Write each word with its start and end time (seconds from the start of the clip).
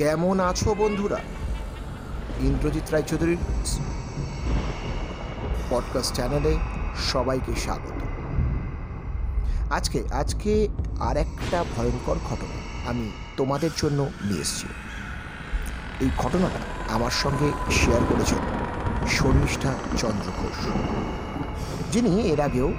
কেমন 0.00 0.40
আছো 0.40 0.74
বন্ধুরা? 0.74 1.18
ইন্দ্রজিৎ 2.40 2.90
রায়চৌধুরীর 2.90 3.36
পডকাস্ট 5.70 6.14
চ্যানেলে 6.14 6.58
সবাইকে 7.12 7.52
স্বাগত। 7.60 7.98
আজকে 9.72 10.04
আজকে 10.12 10.68
আর 11.00 11.16
একটা 11.16 11.64
ভয়ঙ্কর 11.76 12.16
ঘটনা 12.30 12.88
আমি 12.90 13.10
তোমাদের 13.36 13.70
জন্য 13.76 14.10
নিয়ে 14.24 14.40
এসেছি। 14.40 14.66
এই 16.00 16.10
ঘটনাটা 16.18 16.92
আমার 16.94 17.10
সঙ্গে 17.10 17.52
শেয়ার 17.70 18.00
করেছেন 18.08 18.38
শর্মিষ্ঠা 19.08 19.72
চন্দ্র 19.98 20.28
ঘোষ, 20.36 20.58
যিনি 21.92 22.20
এর 22.20 22.40
আগেও 22.40 22.72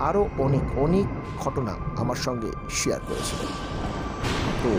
আরও 0.00 0.28
অনেক 0.38 0.78
অনেক 0.78 1.06
ঘটনা 1.38 1.72
আমার 1.96 2.16
সঙ্গে 2.16 2.50
শেয়ার 2.70 3.00
করেছিলেন। 3.08 3.50
তো 4.62 4.70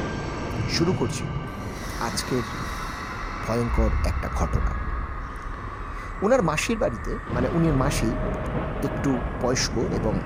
শুরু 0.71 0.93
করছি। 0.99 1.23
আজকের 2.01 2.41
ভয়ঙ্কর 3.47 3.89
একটা 4.05 4.29
ঘটনা। 4.35 4.71
ওনার 6.21 6.43
মাসির 6.43 6.77
বাড়িতে 6.77 7.17
মানে 7.33 7.47
উনি 7.47 7.71
মাসি 7.71 8.11
একটু 8.83 9.17
বয়স্ক 9.41 9.77
এবং 9.77 10.19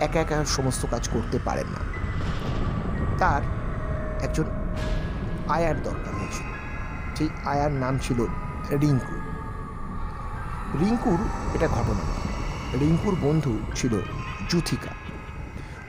একা 0.00 0.20
একা 0.20 0.44
সমস্ত 0.44 0.86
কাজ 0.90 1.08
করতে 1.08 1.38
পারেন 1.44 1.66
না। 1.66 1.78
তার 3.18 3.42
একজন 4.22 4.44
আয়ার 5.48 5.82
দরকার 5.82 6.14
হয়েছিল 6.14 6.46
সেই 7.16 7.28
আয়ার 7.44 7.72
নাম 7.72 7.98
ছিল 7.98 8.26
রিঙ্কু। 8.70 9.20
রিঙ্কুর 10.80 11.18
এটা 11.54 11.68
ঘটনা। 11.68 12.00
রিঙ্কুর 12.78 13.16
বন্ধু 13.20 13.58
ছিল 13.74 14.00
জুথিকা। 14.48 14.90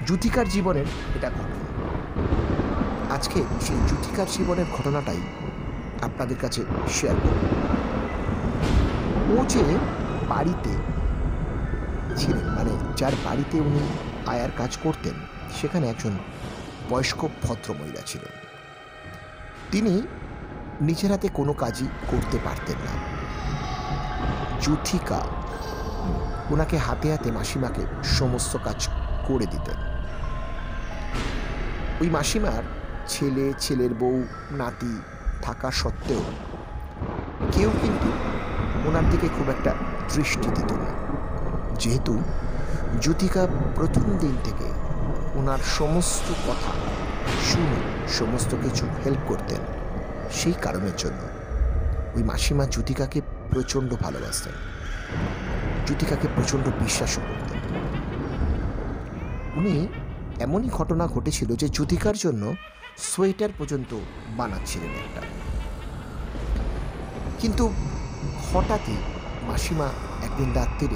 জুথিকার 0.06 0.50
জীবনের 0.50 0.86
এটা 1.16 1.30
ঘটনা। 1.30 1.67
আজকে 3.18 3.44
সেই 3.62 3.78
জুথিকার 3.90 4.28
জীবনের 4.32 4.66
ঘটনাটাই 4.78 5.18
আপনাদের 6.02 6.38
কাছে 6.42 6.66
শেয়ার 6.90 7.16
করব। 7.24 7.42
ও 9.38 9.46
যে 9.46 9.64
বাড়িতে 10.30 10.70
ছিলেন 12.18 12.46
মানে 12.46 12.72
যার 12.98 13.12
বাড়িতে 13.26 13.60
উনি 13.60 13.80
আয়ার 14.28 14.50
কাজ 14.58 14.78
করতেন, 14.84 15.14
সেখানে 15.62 15.90
একজন 15.90 16.12
বয়স্ক 16.90 17.28
ভদ্রমহিলা 17.44 18.02
ছিলেন। 18.06 18.34
তিনি 19.72 20.02
নিজের 20.82 21.12
হাতে 21.12 21.28
কোনো 21.34 21.54
কাজই 21.54 21.88
করতে 22.08 22.38
পারতেন 22.44 22.76
না। 22.76 22.94
জুথিকা 24.62 25.20
ওনাকে 26.50 26.78
হাতে 26.78 27.12
হাতে 27.12 27.32
মাসিমাকে 27.32 27.82
সমস্ত 28.04 28.58
কাজ 28.58 28.90
করে 29.28 29.46
দিতেন। 29.46 29.78
ওই 32.02 32.10
মাসিমার 32.10 32.64
ছেলে, 33.08 33.54
ছেলের 33.60 33.94
বউ, 33.94 34.24
নাতি 34.52 35.02
থাকা 35.42 35.72
সত্ত্বেও 35.72 36.24
কেউ 37.52 37.70
কিন্তু 37.82 38.10
ওনার 38.90 39.10
দিকে 39.10 39.28
খুব 39.28 39.50
একটা 39.50 39.72
দৃষ্টি 40.16 40.50
দিত 40.56 40.72
না। 40.72 40.92
যেহেতু 41.80 42.24
জ্যোতিকা 43.02 43.48
প্রথম 43.76 44.02
দিন 44.02 44.38
থেকে 44.44 44.68
ওনার 45.40 45.58
সমস্ত 45.78 46.50
কথা 46.50 46.72
শুনে 47.44 47.80
সমস্ত 48.08 48.56
কিছু 48.64 48.86
হেল্প 49.06 49.20
করতেন 49.28 49.62
সেই 50.32 50.54
কারণের 50.62 50.96
জন্য 50.98 51.22
ওই 52.16 52.24
মাসিমা 52.24 52.66
জ্যোতিকাকে 52.66 53.22
প্রচণ্ড 53.52 53.94
ভালোবাসতেন। 53.94 54.54
জ্যোতিকাকে 55.86 56.28
প্রচণ্ড 56.36 56.66
বিশ্বাসও 56.84 57.22
করতেন। 57.22 57.60
উনি 59.56 59.88
এমনই 60.40 60.70
ঘটনা 60.70 61.08
ঘটেছিল 61.08 61.56
যে 61.56 61.70
জ্যোতিকার 61.70 62.16
জন্য 62.16 62.56
সোয়েটার 62.98 63.50
পর্যন্ত 63.58 63.96
বানাচ্ছিলেন 64.38 64.90
একটা। 64.90 65.22
কিন্তু 67.40 67.74
হঠাৎই 68.54 68.96
মাসিমা 69.48 69.90
একদিন 70.24 70.54
রাত্রিরে 70.54 70.96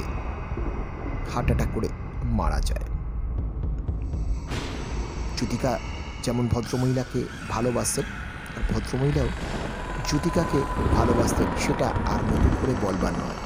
অ্যাটাক 1.33 1.67
করে 1.73 1.89
মারা 2.23 2.59
যায়। 2.59 2.85
জ্যোতিকা 5.37 5.79
যেমন 6.23 6.47
ভদ্রমহিলাকে 6.47 7.23
ভালোবাসতেন 7.49 8.05
আর 8.57 8.73
ভদ্রমহিলাও 8.73 9.27
জ্যোতিকাকে 10.09 10.61
ভালোবাসতেন, 10.97 11.47
সেটা 11.59 11.85
আর 11.85 12.19
নতুন 12.23 12.53
করে 12.61 12.73
বলবার 12.81 13.13
নয়। 13.13 13.39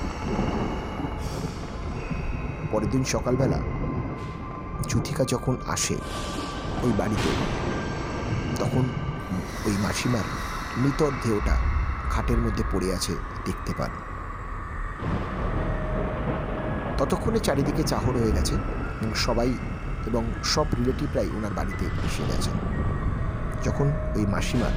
পরের 2.71 2.89
দিন 2.89 3.03
সকালবেলা 3.03 3.59
জ্যোতিকা 4.89 5.23
যখন 5.23 5.57
আসে 5.67 5.95
ওই 6.83 6.91
বাড়িতে 6.97 7.29
তখন 8.65 8.85
ওই 9.65 9.75
মাসিমার 9.83 10.23
মৃতদেহটা 10.77 11.55
খাটের 12.09 12.37
মধ্যে 12.37 12.63
পড়ে 12.71 12.87
আছে 12.93 13.13
দেখতে 13.45 13.73
পান। 13.77 13.91
ততক্ষণে 16.97 17.39
চারিদিকে 17.39 17.83
চাহর 17.83 18.13
হয়ে 18.21 18.31
গেছে 18.31 18.55
সবাই 19.15 19.49
এবং 20.05 20.23
সব 20.43 20.67
রিলেটিভরাই 20.77 21.29
ওনার 21.37 21.53
বাড়িতে 21.53 21.85
এসে 22.07 22.23
গেছেন। 22.31 22.55
যখন 23.63 23.87
ওই 24.15 24.25
মাসিমার 24.25 24.73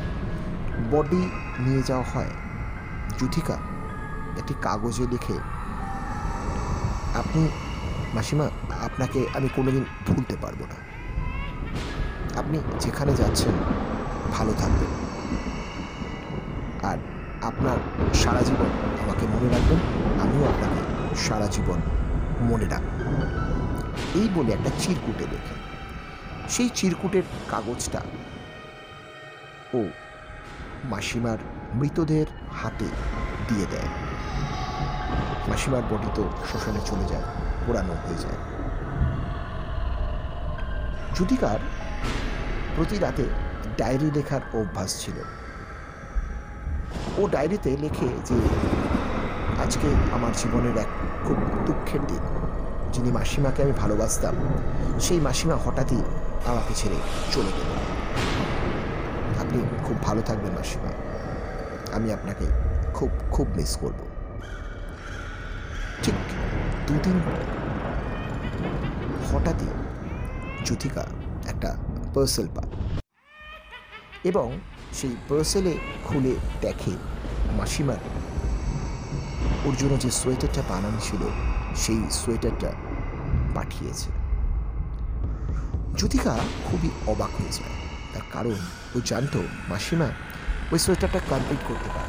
বডি 0.91 1.23
নিয়ে 1.59 1.83
যাওয়া 1.83 2.07
হয় 2.13 2.33
যুথিকা 3.19 3.57
একটি 4.39 4.55
কাগজে 4.63 5.07
লিখে, 5.13 5.37
আপনি 7.21 7.43
মাসিমা, 8.15 8.47
আপনাকে 8.87 9.21
আমি 9.37 9.49
কোনোদিন 9.57 9.85
ভুলতে 10.07 10.37
পারব 10.37 10.61
না। 10.61 10.88
আপনি 12.39 12.59
যেখানে 12.81 13.13
যাচ্ছেন, 13.15 13.55
ভালো 14.33 14.53
থাকবেন। 14.59 14.93
আর 16.91 16.99
আপনার 17.43 17.79
সারা 18.15 18.43
জীবন 18.43 18.71
আমাকে 19.03 19.25
মনে 19.27 19.49
রাখবেন, 19.55 19.81
আমিও 20.23 20.45
আপনাকে 20.49 20.81
সারা 21.17 21.47
জীবন 21.47 21.79
মনে 22.41 22.67
রাখব। 22.69 22.97
এই 24.15 24.29
বলে 24.35 24.53
একটা 24.53 24.71
চিরকুটে 24.79 25.25
লেখে। 25.33 25.55
সেই 26.49 26.69
চিরকুটের 26.75 27.23
কাগজটা 27.49 28.01
ও 29.75 29.81
মাসিমার 30.85 31.39
মৃতদের 31.75 32.27
হাতে 32.63 32.89
দিয়ে 33.49 33.67
দেয়। 33.71 33.91
মাসিমার 35.49 35.83
বডি 35.91 36.11
তো 36.15 36.23
শ্মশানে 36.49 36.81
চলে 36.85 37.05
যায়, 37.05 37.27
পোড়ানো 37.67 37.95
হয়ে 38.03 38.19
যায়। 38.19 38.39
জুতিকার 41.17 41.61
প্রতি 42.79 42.99
রাতে 42.99 43.25
ডায়েরি 43.77 44.11
লেখার 44.15 44.41
অভ্যাস 44.53 45.05
ছিল। 45.05 45.15
ও 47.19 47.29
ডায়েরিতে 47.29 47.77
লেখে 47.81 48.09
যে, 48.25 48.35
আজকে 49.63 49.89
আমার 50.13 50.33
জীবনের 50.37 50.77
এক 50.77 50.87
খুব 51.27 51.37
দুঃখের 51.67 52.01
দিন, 52.07 52.19
যিনি 52.93 53.11
মাসিমাকে 53.13 53.63
আমি 53.63 53.73
ভালোবাসতাম, 53.73 54.35
সেই 55.01 55.21
মাসিমা 55.21 55.57
হঠাৎই 55.57 56.03
আমাকে 56.47 56.75
ছেড়ে 56.75 56.97
চলে 57.33 57.53
গেল। 57.59 57.71
আপনি 59.41 59.63
খুব 59.85 60.03
ভালো 60.03 60.23
থাকবেন 60.23 60.53
মাসিমা। 60.53 60.93
আমি 61.97 62.13
আপনাকে 62.13 62.45
খুব 62.95 63.11
খুব 63.31 63.47
মিস 63.57 63.77
করব। 63.77 63.99
ঠিক 66.03 66.15
দুদিন 66.87 67.21
হঠাৎই 69.33 69.67
জ্যোতিকা 70.65 71.05
একটা 71.49 71.77
পার্সেল 72.15 72.49
পায় 72.55 72.68
এবং 74.25 74.59
সেই 74.93 75.17
পার্সেলে 75.29 75.79
খুলে 76.05 76.35
দেখে 76.61 76.91
মাসিমার। 77.59 77.97
ওর 79.65 79.75
জন্য 79.79 79.99
যে 79.99 80.11
সোয়েটারটা 80.11 80.63
বানানো 80.69 81.01
ছিল, 81.01 81.19
সেই 81.77 82.03
সোয়েটারটা 82.11 82.73
পাঠিয়েছে। 83.55 84.11
জ্যোতিকা 85.97 86.39
খুবই 86.65 86.91
অবাক 87.07 87.41
হয়ে 87.41 87.53
যায়। 87.53 87.71
তার 88.13 88.23
কারণ 88.33 88.55
ও 88.97 89.01
জানতো 89.05 89.43
মাসিমা 89.69 90.09
ওই 90.73 90.79
সোয়েটারটা 90.79 91.21
কমপ্লিট 91.31 91.61
করতে 91.69 91.91
পারে। 91.91 92.09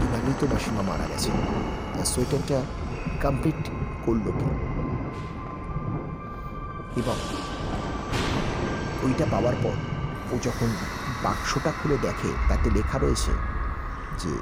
দুদিন 0.00 0.34
তো 0.40 0.46
মাসিমা 0.46 0.82
মারা 0.82 1.06
গেছে। 1.08 1.30
তার 1.94 2.04
সোয়েটারটা 2.04 2.62
কমপ্লিট 3.22 3.70
করল 4.04 4.22
কি? 4.22 4.44
এবং 7.00 7.14
ওইটা 9.04 9.26
পাওয়ার 9.30 9.56
পর 9.62 9.76
ও 10.32 10.38
যখন 10.42 10.68
বাক্সটা 11.24 11.72
খুলে 11.82 11.96
দেখে, 11.98 12.30
তাতে 12.48 12.70
লেখা 12.70 12.98
রয়েছে 12.98 13.32
যে 14.18 14.32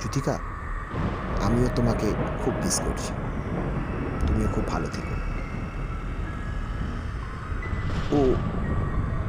জ্যোতিকা 0.00 0.38
আমিও 1.46 1.68
তোমাকে 1.76 2.08
খুব 2.44 2.54
মিস 2.64 2.80
করছি। 2.84 3.12
তুমিও 4.26 4.48
খুব 4.54 4.64
ভালো 4.68 4.88
থেকো। 4.88 5.14
ও 8.16 8.20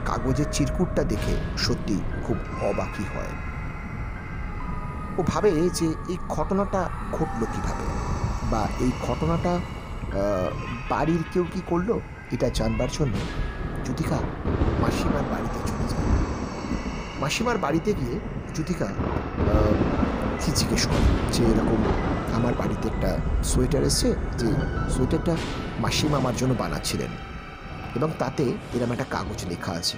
কাগজের 0.06 0.50
চিরকুটটা 0.52 1.04
দেখে 1.04 1.34
সত্যি 1.58 1.96
খুব 2.24 2.38
অবাকই 2.70 3.06
হয়। 3.14 3.34
ও 5.18 5.24
ভাবে 5.28 5.70
যে, 5.80 5.88
এই 6.10 6.18
ঘটনাটা 6.30 6.90
ঘটলো 7.12 7.46
কীভাবে? 7.54 7.86
বা 8.52 8.62
এই 8.80 8.92
ঘটনাটা 9.08 9.60
বাড়ির 10.90 11.24
কেউ 11.34 11.46
কি 11.54 11.62
করল? 11.70 11.90
এটা 12.32 12.50
জানবার 12.50 12.90
জন্য 12.94 13.16
জ্যোতিকা 13.90 14.20
মাসিমার 14.82 15.24
বাড়িতে 15.24 15.60
চলে 15.66 15.86
যায়। 15.88 16.08
মাসিমার 17.20 17.58
বাড়িতে 17.58 17.94
গিয়ে 17.94 18.20
জ্যোতিকা 18.56 18.86
আহ, 18.86 19.74
কি 20.40 20.52
জিজ্ঞেস 20.52 20.88
করে 20.88 21.32
যে 21.32 21.44
এরকম 21.44 21.84
আমার 22.34 22.54
বাড়িতে 22.54 22.88
একটা 22.88 23.18
সোয়েটার 23.44 23.84
এসছে 23.84 24.16
যে 24.38 24.48
সোয়েটারটা 24.90 25.36
মাসিমা 25.80 26.18
আমার 26.18 26.36
জন্য 26.36 26.54
বানাচ্ছিলেন 26.54 27.12
এবং 27.96 28.12
তাতে 28.20 28.44
এরকম 28.74 28.92
একটা 28.92 29.06
কাগজ 29.10 29.46
লেখা 29.50 29.72
আছে। 29.72 29.98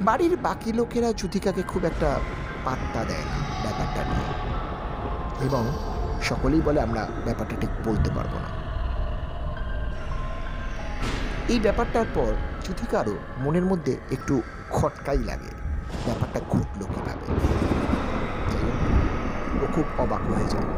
বাড়ির 0.00 0.36
বাকি 0.36 0.72
লোকেরা 0.72 1.12
জ্যোতিকাকে 1.12 1.62
খুব 1.62 1.84
একটা 1.84 2.20
পাত্তা 2.64 3.04
দেয় 3.04 3.24
না 3.24 3.38
ব্যাপারটা 3.62 4.02
নিয়ে 4.04 4.30
এবং 5.44 5.62
সকলেই 6.22 6.60
বলে 6.60 6.80
আমরা 6.80 7.08
ব্যাপারটা 7.24 7.56
ঠিক 7.60 7.70
বলতে 7.84 8.10
পারব 8.10 8.34
না। 8.34 8.57
এই 11.52 11.60
ব্যাপারটার 11.66 12.08
পর 12.16 12.32
জ্যোতিকারও 12.64 13.16
মনের 13.44 13.66
মধ্যে 13.70 13.94
একটু 14.16 14.34
খটকাই 14.76 15.20
লাগে, 15.30 15.52
ব্যাপারটা 16.06 16.40
ঘটলো 16.52 16.84
কীভাবে? 16.92 17.26
ও 19.62 19.64
খুব 19.74 19.86
অবাক 20.04 20.22
হয়ে 20.30 20.48
যায়। 20.52 20.68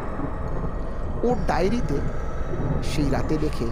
ওর 1.27 1.37
ডায়েরিতে 1.51 1.99
সেই 2.91 3.09
রাতে 3.15 3.35
দেখে 3.45 3.69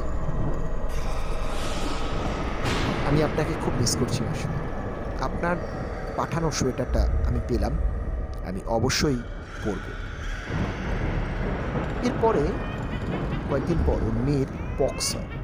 আমি 3.08 3.18
আপনাকে 3.28 3.52
খুব 3.62 3.72
মিস 3.80 3.92
করছি 4.00 4.20
মাসুম 4.26 4.52
আপনার 5.26 5.56
পাঠানো 6.16 6.48
সোয়েটারটা 6.58 7.02
আমি 7.28 7.40
পেলাম, 7.48 7.74
আমি 8.48 8.60
অবশ্যই 8.76 9.20
পরব। 9.64 9.86
এরপরে 12.06 12.42
কয়েকদিন 13.48 13.78
পর 13.86 13.98
ওর 14.06 14.14
মেয়ের 14.26 14.50
পক্স 14.80 15.06
হয় 15.16 15.38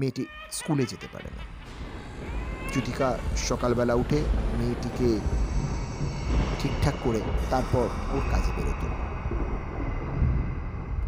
মেয়েটি 0.00 0.24
স্কুলে 0.52 0.84
যেতে 0.86 1.06
পারে 1.12 1.28
না। 1.36 1.42
জ্যোতিকা 2.72 3.08
সকালবেলা 3.48 3.94
উঠে 3.94 4.20
মেয়েটিকে 4.58 5.08
ঠিকঠাক 6.60 6.94
করে 7.04 7.20
তারপর 7.50 7.86
ওর 8.14 8.24
কাজে 8.30 8.50
বেরোতো। 8.56 8.86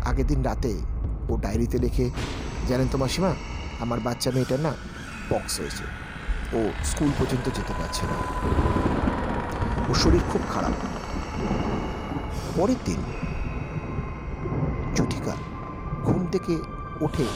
আগের 0.05 0.27
দিন 0.27 0.43
রাতে 0.43 0.73
ও 1.31 1.33
ডায়েরিতে 1.37 1.79
লিখে, 1.79 2.11
জানেন 2.69 2.89
তো 2.93 2.99
মাসিমা, 2.99 3.35
আমার 3.81 4.01
বাচ্চা 4.01 4.31
মেয়েটার 4.31 4.61
না 4.61 4.73
পক্স 5.31 5.53
হয়েছে। 5.61 5.85
ও 6.57 6.59
স্কুল 6.85 7.11
পর্যন্ত 7.19 7.47
যেতে 7.59 7.73
পারছে 7.79 8.05
না। 8.07 8.17
ওর 9.89 9.95
শরীর 9.95 10.21
খুব 10.33 10.43
খারাপ। 10.55 10.75
পরের 12.57 12.81
দিন 12.85 13.01
জ্যোতিকা 14.97 15.35
ঘুম 16.05 16.23
থেকে 16.33 16.55
উঠে 17.01 17.27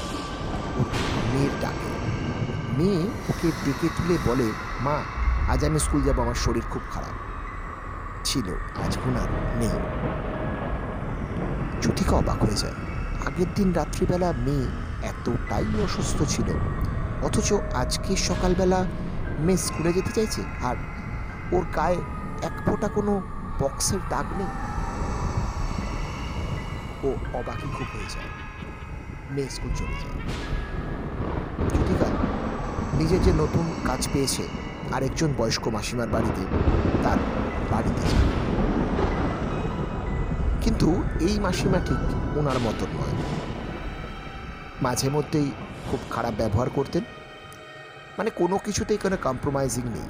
মেয়ের 1.32 1.50
ডাকে। 1.60 1.90
মেয়ে 2.78 3.02
ওকে 3.28 3.52
ডেকে 3.64 3.88
তুলে 3.96 4.18
বলে, 4.26 4.52
মা, 4.80 5.02
আজ 5.48 5.64
আমি 5.64 5.78
স্কুল 5.78 6.02
যাব, 6.02 6.20
আমার 6.20 6.34
শরীর 6.34 6.62
খুব 6.70 6.82
খারাপ। 6.94 7.14
ছিল, 8.24 8.54
আজ 8.84 8.98
আর 8.98 9.28
নেই। 9.58 9.76
জ্যোতিকা 11.82 12.16
অবাক 12.16 12.42
হয়ে 12.44 12.56
যায়। 12.56 12.72
আগের 13.26 13.46
দিন 13.54 13.72
রাত্রিবেলা 13.72 14.32
মেয়ে 14.32 14.66
এতটাই 15.06 15.64
অসুস্থ 15.84 16.22
ছিল, 16.28 16.52
অথচ 17.22 17.52
আজকে 17.74 18.16
সকালবেলা 18.16 18.84
মেয়ে 19.38 19.56
স্কুলে 19.56 19.92
যেতে 19.92 20.12
চাইছে, 20.12 20.42
আর 20.62 20.76
ওর 21.52 21.64
গায়ে 21.76 21.96
এক 22.42 22.52
ফোঁটা 22.66 22.88
কোনো 22.88 23.22
বক্সের 23.58 23.98
দাগ 24.08 24.24
নেই। 24.38 24.52
ও 27.08 27.38
অবাকই 27.38 27.68
খুব 27.74 27.86
হয়ে 27.92 28.10
যায়। 28.14 28.43
মেয়ে 29.34 29.50
স্কুল 29.50 29.72
চলে 29.76 29.96
যায়। 30.02 30.18
নিজে 32.98 33.16
যে 33.18 33.32
নতুন 33.32 33.66
কাজ 33.84 34.08
পেয়েছে 34.12 34.44
আরেকজন 34.92 35.30
বয়স্ক 35.38 35.64
মাসিমার 35.68 36.08
বাড়িতে, 36.08 36.42
তার 37.02 37.18
বাড়িতে 37.70 38.04
কিন্তু 40.62 40.88
এই 41.20 41.36
মাসিমা 41.40 41.78
ঠিক 41.78 42.00
ওনার 42.38 42.58
মতন 42.58 42.90
নয়। 42.98 43.14
মাঝে 44.82 45.08
মধ্যেই 45.10 45.48
খুব 45.90 46.00
খারাপ 46.10 46.34
ব্যবহার 46.36 46.68
করতেন। 46.70 47.04
মানে 48.18 48.30
কোনো 48.30 48.56
কিছুতেই 48.58 48.98
কোনো 49.02 49.16
কম্প্রোমাইজিং 49.22 49.84
নেই। 49.88 50.08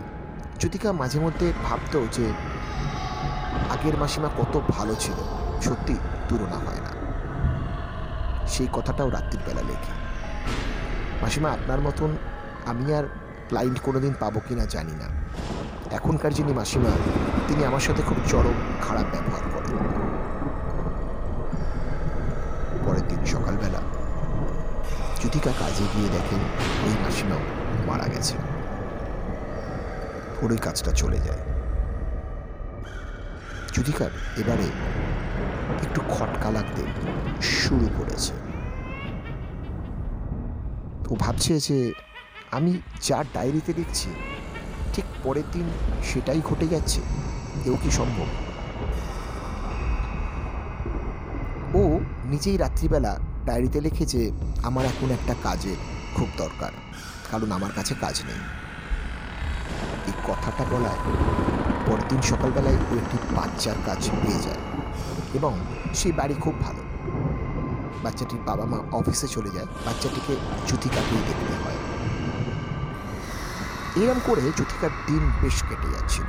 জ্যোতিকা 0.59 0.93
মাঝে 0.93 1.19
মধ্যে 1.21 1.47
ভাবতো 1.65 1.99
যে 2.13 2.27
আগের 3.71 3.97
মাসিমা 3.97 4.29
কত 4.39 4.55
ভালো 4.69 4.95
ছিল, 5.01 5.19
সত্যি 5.61 5.95
তুলনা 6.29 6.59
হয়। 6.67 6.83
সেই 8.49 8.69
কথাটাও 8.73 9.11
রাত্রির 9.11 9.41
বেলা 9.47 9.63
লেখে। 9.63 9.93
মাসিমা, 11.23 11.51
আপনার 11.51 11.81
মতন 11.81 12.17
আমি 12.67 12.95
আর 12.95 13.05
ক্লায়েন্ট 13.49 13.81
কোনোদিন 13.83 14.15
পাবো 14.21 14.41
কিনা 14.49 14.67
জানি 14.67 14.93
না। 14.93 15.09
এখনকার 15.91 16.35
যিনি 16.35 16.53
মাসিমা, 16.53 16.91
তিনি 17.49 17.65
আমার 17.65 17.81
সাথে 17.81 18.03
খুব 18.03 18.17
চরম 18.29 18.55
খারাপ 18.89 19.07
ব্যবহার 19.13 19.43
করেন। 19.55 19.77
পরের 22.85 23.09
দিন 23.09 23.25
সকালবেলা 23.25 23.81
জ্যোতিকা 25.21 25.53
কাজে 25.59 25.85
গিয়ে 25.95 26.09
দেখেন 26.09 26.39
ওই 26.87 27.05
মাসিমাও 27.05 27.39
মারা 27.87 28.09
গেছে। 28.09 28.35
ওর 30.43 30.53
ওই 30.53 30.59
কাজটা 30.59 30.93
চলে 30.93 31.17
যায়। 31.17 31.39
জ্যোতিকার 33.73 34.11
এবারে 34.37 34.67
একটু 35.85 36.01
খটকা 36.15 36.49
লাগতে 36.57 36.83
শুরু 37.61 37.87
করেছে। 37.99 38.35
ও 41.11 41.15
ভাবছে 41.25 41.53
যে 41.69 41.79
আমি 42.57 42.73
যা 43.07 43.19
ডায়েরিতে 43.35 43.73
লিখছি, 43.79 44.09
ঠিক 44.95 45.07
পরের 45.25 45.47
দিন 45.55 45.67
সেটাই 46.09 46.41
ঘটে 46.49 46.67
যাচ্ছে, 46.75 47.01
এও 47.69 47.77
কি 47.83 47.91
সম্ভব? 47.99 48.29
ও 51.81 51.83
নিজেই 52.33 52.57
রাত্রিবেলা 52.65 53.13
ডায়েরিতে 53.47 53.79
লিখে 53.87 54.05
যে 54.13 54.23
আমার 54.69 54.85
এখন 54.93 55.09
একটা 55.19 55.35
কাজের 55.47 55.79
খুব 56.17 56.29
দরকার, 56.43 56.73
কারণ 57.31 57.49
আমার 57.57 57.73
কাছে 57.79 57.95
কাজ 58.05 58.17
নেই। 58.29 58.41
এই 60.09 60.15
কথাটা 60.29 60.65
বলায় 60.73 61.01
পরের 61.87 62.07
দিন 62.11 62.21
সকালবেলায় 62.31 62.79
ও 62.91 62.93
একটি 63.03 63.17
বাচ্চার 63.37 63.79
কাজ 63.89 64.01
পেয়ে 64.23 64.41
যায়। 64.47 64.63
এবং 65.35 65.59
সেই 65.95 66.13
বাড়ি 66.13 66.35
খুব 66.35 66.55
ভালো। 66.61 66.83
বাচ্চাটির 68.03 68.41
বাবা 68.47 68.65
মা 68.65 68.79
অফিসে 68.93 69.29
চলে 69.29 69.51
যায়। 69.51 69.67
বাচ্চাটিকে 69.87 70.37
জ্যোতিকাকেই 70.67 71.23
দেখতে 71.29 71.55
হয়। 71.55 71.79
এরম 74.05 74.21
করে 74.27 74.41
জ্যোতিকার 74.41 74.91
দিন 75.07 75.31
বেশ 75.43 75.63
কেটে 75.63 75.89
যাচ্ছিল। 75.93 76.25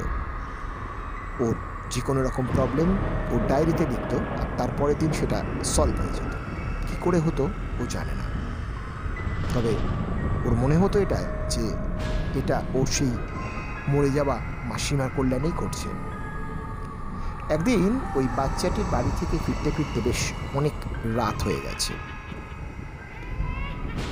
ওর 1.39 1.55
যে 1.89 2.01
কোনো 2.01 2.23
রকম 2.23 2.45
প্রবলেম 2.53 2.97
ওর 3.31 3.47
ডায়েরিতে 3.47 3.85
লিখত 3.85 4.13
আর 4.13 4.45
তারপরের 4.57 4.95
দিন 4.99 5.11
সেটা 5.11 5.43
সলভ 5.63 5.99
হয়ে 5.99 6.13
যেত। 6.13 6.33
কী 6.87 6.95
করে 7.01 7.19
হতো, 7.19 7.43
ও 7.79 7.85
জানে 7.89 8.11
না। 8.11 8.23
তবে 9.53 9.75
ওর 10.45 10.53
মনে 10.53 10.77
হতো 10.77 10.99
এটা 10.99 11.47
যে, 11.49 11.69
এটা 12.39 12.63
ওর 12.73 12.85
সেই 12.85 13.11
মরে 13.87 14.09
যাওয়া 14.09 14.39
মাসিমার 14.63 15.09
কল্যাণেই 15.15 15.51
করছে 15.57 15.89
একদিন 17.49 17.99
ওই 18.15 18.27
বাচ্চাটির 18.35 18.85
বাড়ি 18.91 19.11
থেকে 19.19 19.37
ফিরতে 19.45 19.71
ফিরতে 19.71 20.01
বেশ 20.01 20.33
অনেক 20.53 20.73
রাত 21.15 21.43
হয়ে 21.43 21.61
গেছে। 21.61 21.93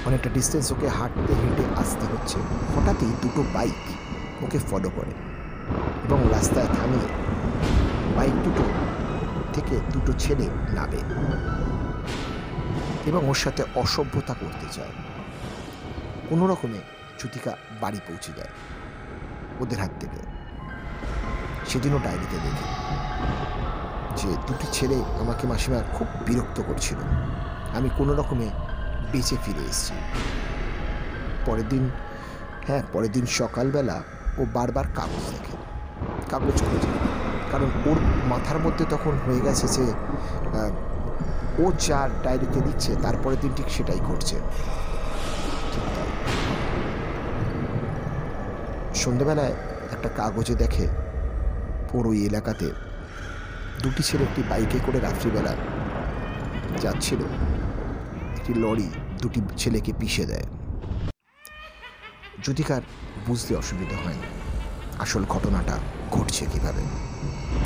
অনেকটা 0.06 0.30
ডিস্টেন্স 0.30 0.72
ওকে 0.72 0.88
হাঁটতে 0.88 1.34
হেঁটে 1.34 1.63
আসতে 1.75 2.06
হচ্ছে। 2.06 2.38
হঠাৎই 2.75 3.06
দুটো 3.22 3.44
বাইক 3.54 3.82
ওকে 4.44 4.60
ফলো 4.60 4.90
করে 4.90 5.12
এবং 6.04 6.30
রাস্তায় 6.32 6.68
থামিয়ে 6.68 7.08
বাইক 8.16 8.34
দুটো 8.34 8.63
থেকে 9.54 9.80
দুটো 9.92 10.13
ছেলে 10.20 10.50
নাবে 10.74 10.98
এবং 13.06 13.28
ওর 13.30 13.36
সাথে 13.36 13.63
অসভ্যতা 13.75 14.34
করতে 14.34 14.66
চায়। 14.72 14.92
কোনো 16.30 16.48
রকমে 16.48 16.78
জ্যোতিকা 17.20 17.58
বাড়ি 17.82 18.00
পৌঁছে 18.08 18.32
যায় 18.38 18.50
ওদের 19.60 19.80
হাত 19.80 19.92
থেকে। 20.00 20.22
সেদিনও 21.70 22.00
ডায়েরিতে 22.04 22.36
দেখে। 22.36 22.84
যে 24.18 24.27
দুটি 24.48 24.68
ছেলে 24.72 24.96
আমাকে 24.96 25.48
মাসিমা 25.48 25.84
খুব 25.94 26.08
বিরক্ত 26.25 26.62
করছিল। 26.62 26.98
আমি 27.77 27.89
কোনো 27.98 28.13
রকমে 28.13 28.50
বেঁচে 29.12 29.36
ফিরে 29.46 29.60
এসেছি। 29.60 29.94
পরের 31.46 31.70
দিন 31.70 31.89
হ্যাঁ 32.68 32.84
পরের 32.94 33.12
দিন 33.12 33.25
সকালবেলা 33.25 34.03
ও 34.38 34.46
বারবার 34.53 34.86
কাগজ 34.96 35.24
দেখে। 35.32 35.58
কাগজ 36.30 36.62
খোঁজে। 36.62 36.88
কারণ 37.51 37.70
ওর 37.86 37.98
মাথার 38.30 38.60
মধ্যে 38.60 38.86
তখন 38.89 39.12
হয়ে 39.25 39.42
গেছে 39.42 39.68
যে 39.68 39.94
ও 41.60 41.72
যা 41.88 42.10
ডায়েরিতে 42.24 42.62
দিচ্ছে 42.62 42.96
তারপরের 43.01 43.39
দিন 43.39 43.51
ঠিক 43.56 43.70
সেটাই 43.70 44.00
তাই 44.00 44.39
সন্ধেবেলায় 48.96 49.53
একটা 49.92 50.10
কাগজে 50.15 50.56
দেখে 50.56 50.88
ওই 51.94 52.25
এলাকাতে 52.25 52.72
দুটি 53.82 54.03
ছেলে 54.03 54.24
একটি 54.24 54.44
বাইকে 54.50 54.80
করে 54.86 55.00
রাত্রিবেলা 55.00 55.56
যাচ্ছিল। 56.82 57.22
একটি 58.36 58.53
লরি 58.53 58.89
দুটি 59.22 59.42
ছেলেকে 59.58 59.94
পিষে 60.00 60.25
দেয়। 60.25 60.44
যুতিকার 62.44 62.82
বুঝতে 63.27 63.56
অসুবিধা 63.56 63.96
হয় 64.06 64.20
আসল 65.00 65.25
ঘটনাটা 65.25 65.77
ঘটছে 66.12 66.46
কীভাবে? 66.53 66.82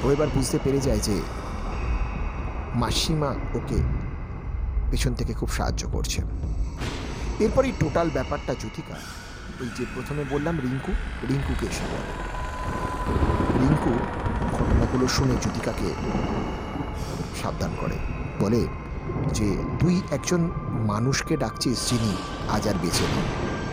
ও 0.04 0.12
এবার 0.12 0.28
বুঝতে 0.28 0.60
পেরে 0.64 0.80
যায় 0.80 1.00
যে 1.00 1.22
মাসিমা 2.76 3.36
ওকে 3.54 3.78
পেছন 4.92 5.14
থেকে 5.14 5.34
খুব 5.34 5.50
সাহায্য 5.50 5.88
করছে। 5.88 6.22
এরপরই 7.40 7.72
টোটাল 7.80 8.10
ব্যাপারটা 8.10 8.54
জ্যোতিকা 8.54 8.96
ওই 9.60 9.70
যে 9.78 9.86
প্রথমে 9.96 10.24
বললাম 10.30 10.60
রিঙ্কু, 10.60 10.92
রিঙ্কুকে 11.30 11.66
এসে 11.66 11.86
বলে। 11.92 12.12
রিঙ্কু 13.60 13.94
ঘটনাগুলো 14.70 15.08
শুনে 15.08 15.36
জ্যোতিকাকে 15.42 15.94
সাবধান 17.42 17.76
করে। 17.82 17.98
বলে 18.40 18.68
যে, 19.34 19.58
তুই 19.80 20.02
একজন 20.12 20.52
মানুষকে 20.68 21.38
ডাকছিস 21.38 21.90
যিনি 21.90 22.18
আজ 22.50 22.68
আর 22.68 22.74
বেঁচে 22.82 23.04
নেই। 23.04 23.24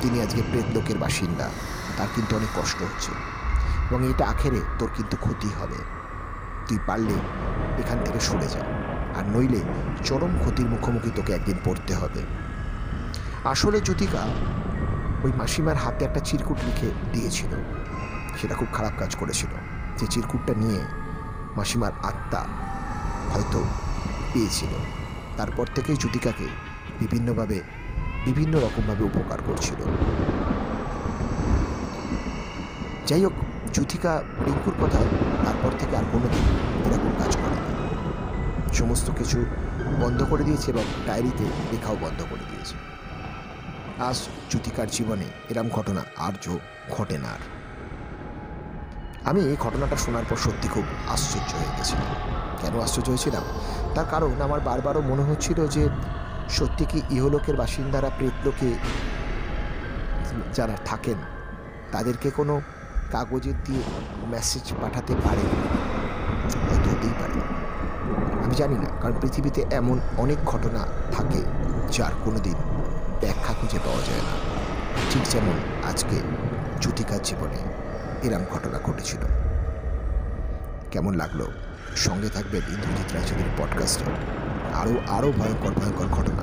তিনি 0.01 0.23
আজকে 0.23 0.43
প্রেতলোকের 0.43 0.99
বাসিন্দা। 0.99 1.51
তার 1.99 2.07
কিন্তু 2.15 2.37
অনেক 2.37 2.61
কষ্ট 2.61 2.83
হচ্ছে। 2.83 3.13
এবং 3.91 4.09
এটা 4.09 4.27
আখেরে 4.27 4.61
তোর 4.79 4.91
কিন্তু 4.97 5.17
ক্ষতি 5.17 5.49
হবে। 5.61 5.77
তুই 6.69 6.79
পারলে 6.87 7.15
এখান 7.79 7.99
থেকে 8.05 8.21
সরে 8.21 8.49
যা। 8.49 8.61
আর 9.19 9.25
নইলে 9.25 9.61
চরম 10.05 10.39
ক্ষতির 10.41 10.67
মুখোমুখি 10.67 11.11
তোকে 11.17 11.33
একদিন 11.33 11.59
পড়তে 11.65 11.95
হবে। 11.95 12.23
আসলে 13.45 13.81
জ্যোতিকা 13.81 14.27
ওই 15.25 15.33
মাসিমার 15.37 15.77
হাতে 15.77 16.05
একটা 16.05 16.21
চিরকুট 16.21 16.57
লিখে 16.65 16.91
দিয়েছিল। 17.13 17.51
সেটা 18.43 18.55
খুব 18.55 18.69
খারাপ 18.73 18.93
কাজ 18.99 19.17
করেছিল। 19.17 19.64
যে 19.99 20.07
চিরকুটটা 20.07 20.55
নিয়ে 20.57 20.81
মাসিমার 21.57 21.93
আত্মা 22.03 22.45
হয়তো 23.35 23.65
পেয়েছিল। 24.33 24.69
তারপর 25.37 25.67
থেকেই 25.75 25.97
যুতিকাকে 25.97 26.47
বিভিন্নভাবে, 27.01 27.63
বিভিন্ন 28.25 28.59
রকমভাবে 28.59 29.05
উপকার 29.05 29.39
করছিল। 29.47 29.85
যাই 33.07 33.25
হোক, 33.25 33.33
জ্যোতিকা 33.73 34.23
রিঙ্কুর 34.47 34.75
কথা 34.83 34.99
তারপর 35.45 35.71
থেকে 35.79 35.97
আর 35.97 36.05
কোনো 36.13 36.27
এরকম 36.89 37.11
কাজ 37.19 37.37
করে 37.37 37.55
না। 37.55 38.73
সমস্ত 38.73 39.11
কিছু 39.11 39.45
বন্ধ 40.01 40.25
করে 40.31 40.45
দিয়েছে 40.45 40.71
এবং 40.71 40.85
ডায়েরিতে 41.07 41.45
লেখাও 41.45 41.97
বন্ধ 42.01 42.23
করে 42.31 42.45
দিয়েছে। 42.51 42.75
আজ 44.03 44.29
যুতিকার 44.51 44.87
জীবনে 44.91 45.25
এরম 45.49 45.69
ঘটনা 45.69 46.05
আর 46.17 46.33
ঘটে 46.91 47.19
না 47.19 47.29
আর। 47.29 47.64
আমি 49.31 49.41
এই 49.51 49.57
ঘটনাটা 49.65 49.97
শোনার 50.05 50.25
পর 50.29 50.37
সত্যি 50.37 50.69
খুব 50.75 50.85
আশ্চর্য 51.15 51.51
হয়ে 51.59 51.73
গেছিলাম। 51.77 52.09
কেন 52.61 52.75
আশ্চর্য 52.87 53.09
হয়েছিলাম? 53.09 53.45
তার 53.95 54.07
কারণ 54.13 54.31
আমার 54.47 54.61
বারবারও 54.61 55.03
মনে 55.11 55.23
হচ্ছিল 55.23 55.59
যে 55.67 55.89
সত্যি 56.59 56.85
কি 56.91 56.99
ইহলোকের 57.17 57.57
বাসিন্দারা 57.57 58.11
প্রেতলোকে 58.19 58.71
যারা 60.57 60.77
থাকেন, 60.85 61.19
তাদেরকে 61.93 62.29
কোনো 62.31 62.55
কাগজের 63.13 63.57
দিয়ে 63.65 63.83
মেসেজ 64.33 64.67
পাঠাতে 64.81 65.15
পারে 65.25 65.45
হয়তো 66.69 66.89
হতেই 66.93 67.15
পারে। 67.21 67.39
আমি 68.45 68.55
জানি 68.55 68.77
না, 68.85 68.89
কারণ 69.01 69.15
পৃথিবীতে 69.21 69.61
এমন 69.71 69.97
অনেক 70.17 70.39
ঘটনা 70.45 70.83
থাকে 71.13 71.41
যার 71.97 72.15
কোনো 72.25 72.39
দিন 72.39 72.59
ব্যাখ্যা 73.21 73.53
খুঁজে 73.61 73.79
পাওয়া 73.85 74.03
যায় 74.09 74.23
না। 74.29 74.35
ঠিক 75.11 75.25
যেমন 75.33 75.57
আজকে 75.91 76.17
জ্যোতিকার 76.81 77.23
জীবনে 77.23 77.59
এরম 78.25 78.45
ঘটনা 78.53 78.79
ঘটেছিল। 78.79 79.21
কেমন 80.91 81.15
লাগল? 81.15 81.47
সঙ্গে 81.97 82.29
থাকবেন 82.29 82.63
ইন্দ্রজিৎ 82.69 83.13
রায়চৌধুরীর 83.13 83.53
পডকাস্টে 83.57 84.05
আরও 84.75 84.95
আরও 85.09 85.33
ভয়ঙ্কর 85.33 85.73
ভয়ঙ্কর 85.73 86.07
ঘটনা 86.07 86.43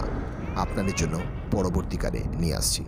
আপনাদের 0.62 0.94
জন্য 0.96 1.20
পরবর্তীকালে 1.52 2.20
নিয়ে 2.20 2.56
আসছি। 2.56 2.86